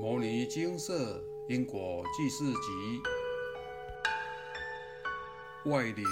[0.02, 3.02] 《摩尼金色因果记事集》
[5.70, 6.02] 外灵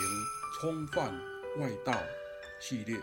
[0.61, 1.11] 冲犯
[1.59, 1.99] 外道
[2.61, 2.99] 系列。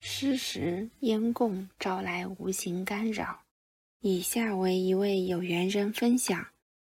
[0.00, 3.44] 施食烟供招来无形干扰。
[4.00, 6.46] 以下为一位有缘人分享：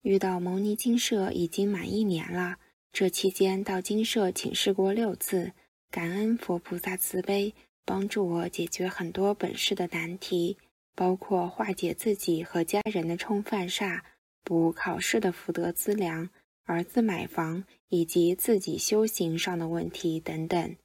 [0.02, 2.58] 遇到牟尼金舍已经满一年了，
[2.92, 5.54] 这期间到金舍请示过六次，
[5.90, 7.54] 感恩佛菩萨慈悲，
[7.86, 10.58] 帮助我解决很多本世的难题。
[10.96, 14.02] 包括化解自己和家人的冲犯煞、
[14.44, 16.30] 补考试的福德资粮、
[16.66, 20.76] 儿子买房以及自己修行上的问题等等。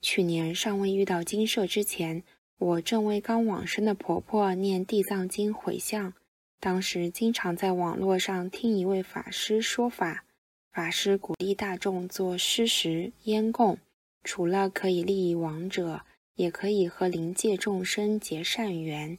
[0.00, 2.22] 去年尚未遇到金舍之前，
[2.58, 6.14] 我正为刚往生的婆婆念地藏经回向，
[6.60, 10.24] 当时经常在网络上听一位法师说法，
[10.72, 13.78] 法师鼓励大众做施食烟供，
[14.22, 16.02] 除了可以利益亡者，
[16.34, 19.16] 也可以和灵界众生结善缘。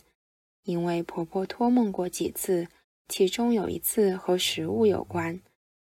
[0.66, 2.68] 因为婆婆托梦过几次，
[3.08, 5.40] 其中有一次和食物有关。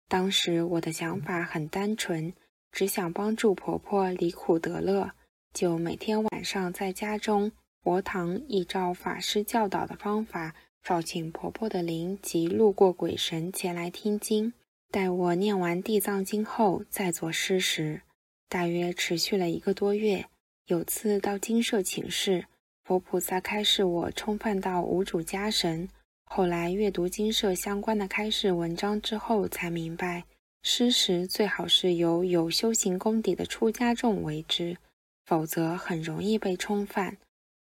[0.08, 2.32] 当时我的想法很单纯，
[2.72, 5.10] 只想帮助婆婆离苦得乐，
[5.52, 14.54] 就每天晚上在家中佛堂依照法师教导的方法，召请婆婆的灵及路过鬼神前来听经。
[14.90, 18.00] 待我念完地藏经后，再做施食。
[18.48, 20.26] 大约持续了一个多月。
[20.66, 22.46] 有次到金舍请示。
[22.88, 25.90] 佛菩萨开示我冲犯到无主家神，
[26.24, 30.24] 后来阅读经社相关的开示文章之后，才明白
[30.62, 34.78] 施食最好是由有修行功底的出家众为之，
[35.26, 37.18] 否则很容易被冲犯。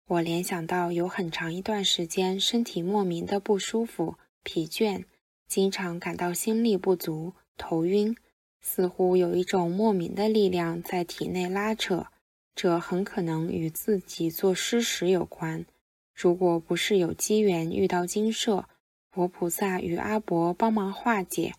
[0.07, 5.03] 我联想到有很长一段时间身体莫名的不舒服、疲倦，
[5.49, 8.17] 经常感到心力不足、头晕，
[8.61, 12.07] 似乎有一种莫名的力量在体内拉扯。
[12.63, 15.65] 这很可能与自己做诗时有关。
[16.15, 18.69] 如果不是有机缘遇到金舍
[19.11, 21.55] 佛菩萨与阿伯帮忙化解，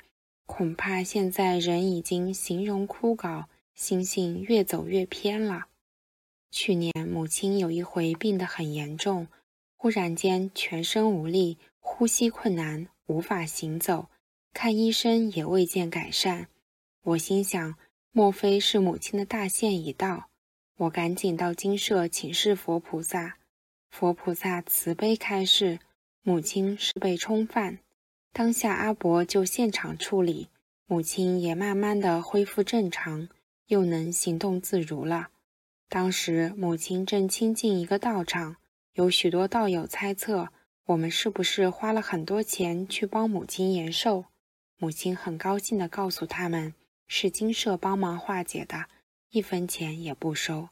[0.46, 5.66] 恐怕现在人已经形容枯槁，心性越走越偏了。
[6.52, 9.28] 去年母亲有一回病得很严重，
[9.76, 14.10] 忽然间全身无力，呼吸困难，无法行走，
[14.54, 16.48] 看医生也未见改善。
[17.02, 17.76] 我心想，
[18.12, 20.30] 莫非是母亲的大限已到？
[20.82, 23.38] 我赶紧到金舍请示佛菩萨，
[23.92, 25.78] 佛菩萨慈悲开示，
[26.24, 27.78] 母亲是被冲犯，
[28.34, 30.50] 当下阿伯就现场处理，
[30.88, 33.30] 母亲也慢慢的恢复正常，
[33.68, 35.30] 又能行动自如了。
[35.88, 38.56] 当时母亲正亲近一个道场，
[38.96, 40.50] 有许多道友猜测
[40.88, 44.26] 我们是不是花了很多钱去帮母亲延寿，
[44.80, 46.74] 母亲很高兴的告诉他们，
[47.08, 48.88] 是金舍帮忙化解的。
[49.32, 50.70] 一分钱也不收。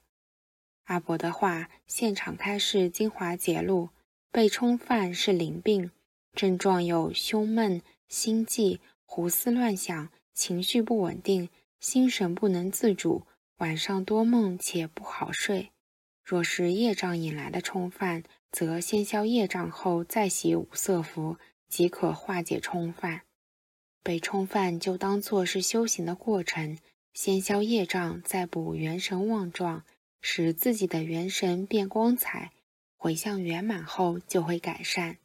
[0.84, 3.90] 阿伯的话，现场开示精华节录：
[4.32, 5.92] 被冲犯是灵病，
[6.34, 11.48] 症状有胸闷、心悸、胡思乱想、情绪不稳定、
[11.80, 13.24] 心神不能自主，
[13.60, 15.72] 晚上多梦且不好睡。
[16.22, 21.38] 若是业障引来的冲犯，则先消业障后再洗五色符，
[21.70, 23.22] 即可化解冲犯。
[24.04, 26.78] 被冲犯就当作是修行的过程。
[27.14, 29.84] 先消业障，再补元神旺状，
[30.22, 32.52] 使自己的元神变光彩，
[32.96, 35.18] 回向圆满后就会改善。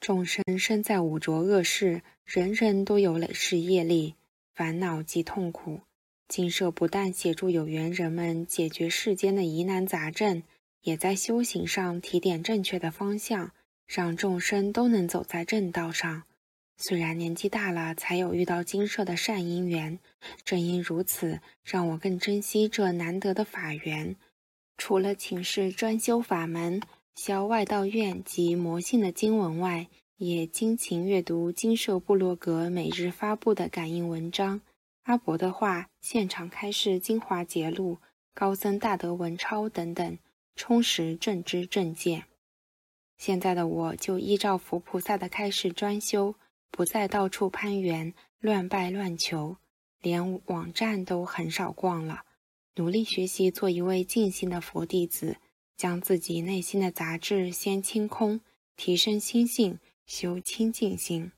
[0.00, 4.14] 众生身在五浊恶世，人人都有累世业力、
[4.54, 5.80] 烦恼及痛苦。
[6.28, 10.42] 金舍不但协助有缘人们解决世间的疑难杂症，
[10.82, 13.52] 也在修行上提点正确的方向，
[13.86, 16.22] 让众生都能走在正道上。
[16.84, 20.00] 虽然年纪大了，才有遇到金舍的善因缘，
[20.44, 24.16] 正因如此，让我更珍惜这难得的法缘。
[24.76, 26.82] 除了请示专修法门、
[27.14, 34.60] 消外道院及魔性的经文外，也精勤阅读金舍部落格每日发布的感应文章、
[35.04, 37.98] 阿伯的话、现场开示精华节录、
[38.34, 40.18] 高僧大德文钞等等，
[40.56, 42.24] 充实正知正见。
[43.16, 46.34] 现在的我就依照佛菩萨的开示专修。
[46.72, 49.58] 不再到处攀援、乱拜乱求，
[50.00, 52.24] 连网站都很少逛了。
[52.76, 55.36] 努力学习，做一位静心的佛弟子，
[55.76, 58.40] 将自己内心的杂质先清空，
[58.74, 61.30] 提升心性，修清净心。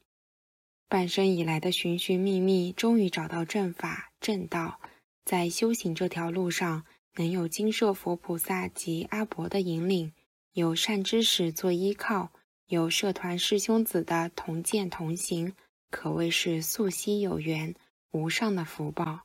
[0.88, 4.80] 半生以来的寻寻觅觅，终于找到正法正道。
[5.24, 6.84] 在修行这条路上，
[7.16, 10.12] 能有金舍佛菩萨及阿伯的引领，
[10.52, 12.30] 有善知识做依靠。
[12.66, 15.54] 有社团师兄子的同见同行，
[15.90, 17.74] 可谓是素昔有缘，
[18.10, 19.20] 无上的福报。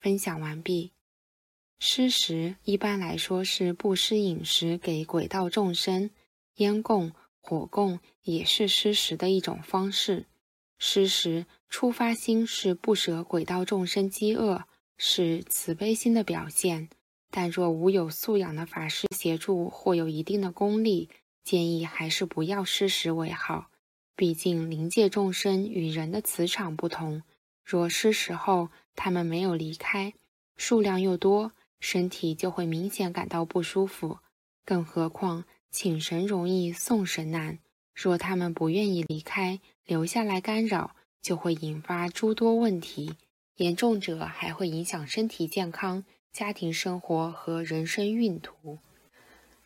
[0.00, 0.90] 分享完毕。
[1.78, 6.10] 施食一般来说是布施饮食给鬼道众生，
[6.56, 10.26] 烟供火供也是施食的一种方式。
[10.78, 14.64] 施食出发心是不舍鬼道众生饥饿，
[14.98, 16.88] 是慈悲心的表现。
[17.30, 21.08] 但若无有素养的法师协助或有一定的功力，
[21.46, 23.70] 建议还是不要施食为好。
[24.16, 27.22] 毕竟灵界众生与人的磁场不同，
[27.64, 30.12] 若施食后他们没有离开，
[30.56, 34.18] 数量又多，身体就会明显感到不舒服。
[34.64, 37.60] 更何况请神容易送神难，
[37.94, 43.14] 若他们不愿意离开，留下来干扰，就会引发诸多问题，
[43.58, 46.04] 严重者还会影响身体健康。
[46.32, 48.80] 家庭生活和人生运途。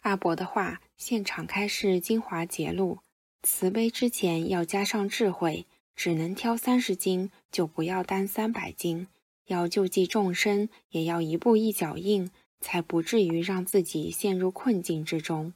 [0.03, 2.99] 阿伯的话，现场开示精华节录：
[3.43, 5.65] 慈悲之前要加上智慧，
[5.97, 9.09] 只能挑三十斤，就不要担三百斤。
[9.47, 12.31] 要救济众生，也要一步一脚印，
[12.61, 15.55] 才不至于让自己陷入困境之中。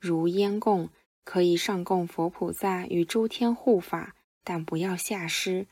[0.00, 0.88] 如烟供，
[1.24, 5.66] 可以上供佛菩萨与诸天护法，但不要下施，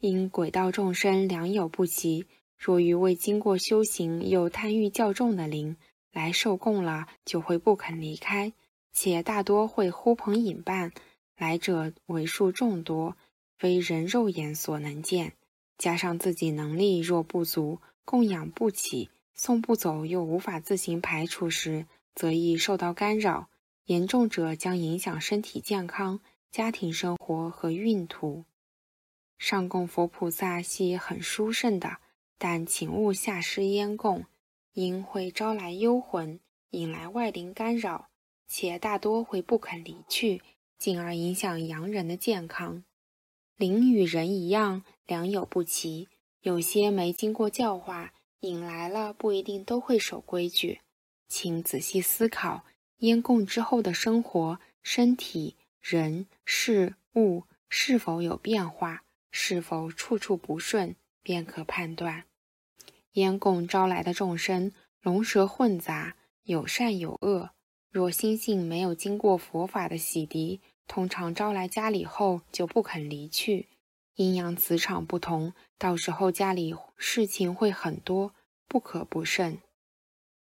[0.00, 2.26] 因鬼道众生良莠不齐。
[2.58, 5.78] 若于未经过修行又贪欲较重的灵
[6.12, 8.52] 来受供了，就会不肯离开，
[8.98, 10.90] 且大多会呼朋引伴，
[11.36, 13.14] 来者为数众多，
[13.58, 15.34] 非人肉眼所能见。
[15.76, 21.84] 加上自己能力若不足，供养不起，送不走又无法自行排除时，
[22.14, 23.50] 则易受到干扰，
[23.84, 26.20] 严重者将影响身体健康、
[26.50, 28.46] 家庭生活和运途。
[29.36, 31.98] 上供佛菩萨系很殊胜的。
[32.38, 34.24] 但请勿下施烟供，
[34.72, 36.40] 因会招来幽魂，
[36.70, 38.08] 引来外灵干扰，
[38.46, 40.42] 且大多会不肯离去，
[40.78, 42.84] 进而影响洋人的健康。
[43.56, 46.08] 灵与人一样，良莠不齐，
[46.40, 50.80] 有些没经过教化，引来了不一定都会守规矩。
[51.28, 52.64] 请仔细思考，
[52.98, 60.96] 烟供之后的生活、身体、人、事、物是否有变化，是否处处不顺。
[61.22, 62.26] 便可判断，
[63.14, 64.70] 烟供招来的众生
[65.00, 66.14] 龙蛇混杂，
[66.44, 67.50] 有善有恶。
[67.96, 73.68] 若心性没有经过佛法的洗涤，通常招来家里后就不肯离去。
[74.16, 78.34] 阴阳磁场不同，到时候家里事情会很多，
[78.68, 79.62] 不可不慎。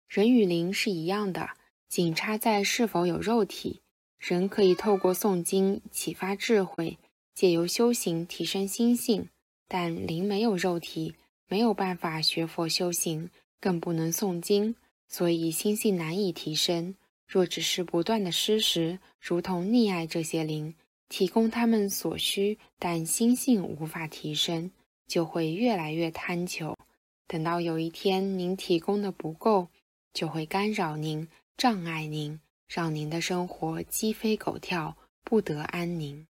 [0.09, 1.51] 人与灵是一样的，
[1.89, 3.83] 仅差在是否有肉体。
[4.19, 6.99] 人可以透过诵经启发智慧，
[7.37, 9.29] 借由修行提升心性。
[9.69, 11.15] 但灵没有肉体，
[11.47, 13.31] 没有办法学佛修行，
[13.61, 14.75] 更不能诵经，
[15.07, 16.97] 所以心性难以提升。
[17.27, 20.75] 若只是不断的施食，如同溺爱这些灵，
[21.09, 24.71] 提供他们所需，但心性无法提升，
[25.07, 26.77] 就会越来越贪求。
[27.27, 29.69] 等到有一天您提供的不够，
[30.13, 31.27] 就会干扰您、
[31.57, 32.39] 障碍您，
[32.69, 36.27] 让您的生活鸡飞狗跳，不得安宁。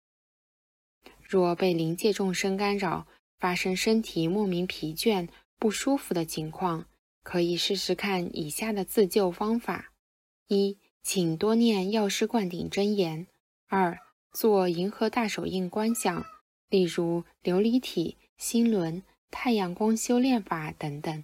[1.22, 3.06] 若被灵界众生干扰，
[3.38, 6.86] 发生身体莫名疲倦、不舒服的情况，
[7.22, 9.92] 可以试试看以下的自救方法：
[10.48, 13.26] 一，请多念药师灌顶真言；
[13.66, 13.98] 二，
[14.32, 16.24] 做银河大手印观想，
[16.70, 21.22] 例如琉璃体、心轮、太阳光修炼法等等。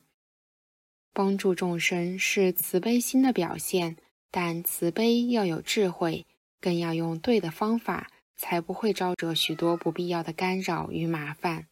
[1.15, 3.97] 帮助众生是慈悲心的表现，
[4.31, 6.27] 但慈悲要有智慧，
[6.61, 11.69] 更要用对的方法，才不会招惹许多不必要的干扰与麻烦。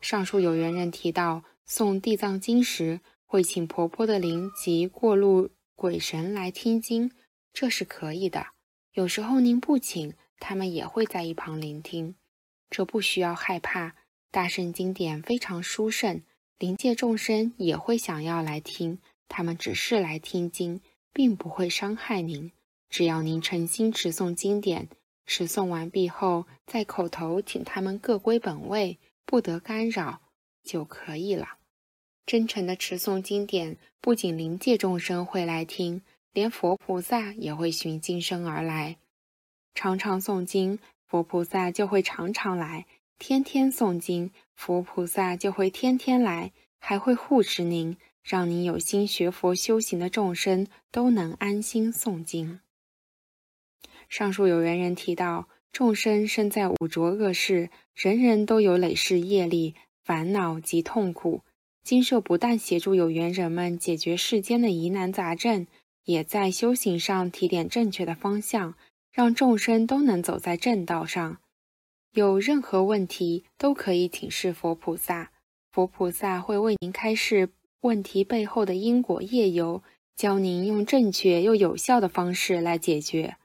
[0.00, 7.12] 上述有缘人提到，诵地藏经时会请婆婆的灵及过路鬼神来听经，
[7.52, 8.46] 这是可以的。
[8.94, 12.16] 有时候您不请，他们也会在一旁聆听，
[12.70, 13.94] 这不需要害怕。
[14.30, 16.22] 大圣经典非常殊胜，
[16.58, 20.80] 灵界众生也会想要来听，他们只是来听经，
[21.12, 22.50] 并不会伤害您。
[22.88, 24.88] 只要您诚心持诵经典，
[25.26, 28.98] 持诵完毕后，在口头请他们各归本位。
[29.26, 30.22] 不得干扰
[30.62, 31.55] 就可以了。
[32.26, 36.02] 真诚的持诵经典，不仅灵界众生会来听，
[36.32, 38.96] 连佛菩萨也会寻经生而来。
[39.74, 42.84] 常常诵经，佛菩萨就会常常来；
[43.18, 52.58] 天天诵经，佛菩萨就会天天来，还会护持您，让您有心学佛修行的众生都能安心诵经。
[54.08, 55.48] 上述有缘人提到。
[55.72, 61.42] 众生身在五浊恶世，人人都有累世业力、烦恼及痛苦。
[61.86, 65.68] 经社不但协助有缘人们解决世间的疑难杂症，
[66.04, 68.74] 也在修行上提点正确的方向，
[69.12, 71.38] 让众生都能走在正道上。
[72.12, 75.30] 有任何问题都可以请示佛菩萨，
[75.70, 77.50] 佛菩萨会为您开示
[77.82, 79.84] 问题背后的因果业由，
[80.16, 83.36] 教您用正确又有效的方式来解决。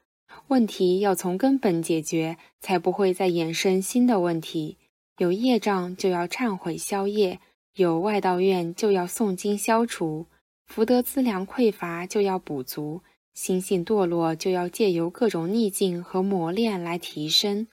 [0.48, 4.78] 问题要从根本解决，才不会再衍生新的问题。
[5.18, 7.38] 有业障就要忏悔消业，
[7.74, 10.26] 有外道愿就要诵经消除，
[10.66, 13.00] 福德资粮匮乏就要补足，
[13.32, 17.66] 心性堕落就要借由各种逆境和磨练来提升。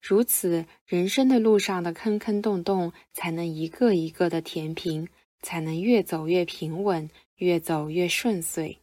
[0.00, 5.08] 如此，人生的路上的坑坑洞洞才能一个一个的填平，
[5.42, 8.78] 才能越走越平稳，越走越顺遂。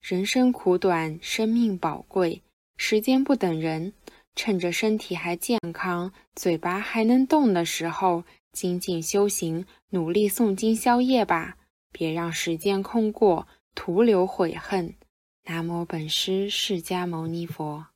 [0.00, 2.40] 人生苦短，生命宝贵。
[2.76, 3.92] 时间不等人，
[4.36, 11.56] 趁着身体还健康、嘴巴还能动的时候，精进修行，努力诵经消业吧！
[11.92, 14.94] 别让时间空过，徒留悔恨。
[15.44, 17.86] 南无本师释迦牟尼佛。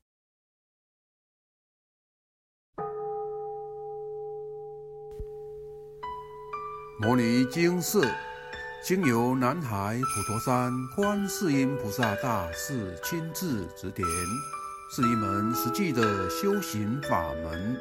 [7.01, 8.09] 摩尼经寺，
[8.85, 14.07] 经由南海普陀山观世音菩萨大士亲自指点。
[14.95, 17.81] 是一门实际的修行法门，